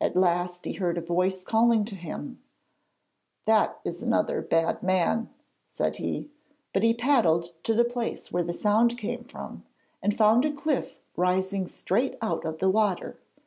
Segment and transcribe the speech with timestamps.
[0.00, 2.40] At last he heard a voice calling to him.
[3.44, 5.28] 'That is another bad man,'
[5.66, 6.30] said he;
[6.72, 9.66] but he paddled to the place where the sound came from,
[10.02, 13.18] and found a cliff rising straight out of the water.